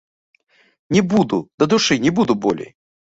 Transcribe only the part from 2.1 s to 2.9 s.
буду болей!